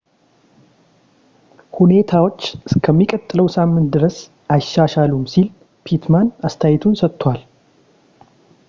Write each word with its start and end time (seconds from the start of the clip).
ሁኔታዎች 1.79 2.39
እስከሚቀጥለው 2.69 3.49
ሳምንት 3.57 3.89
ድረስ 3.95 4.17
አይሻሻሉም 4.55 5.23
ሲል 5.35 5.47
pittman 5.85 6.27
አስተያየቱን 6.49 6.99
ሰጥቷል 7.03 7.41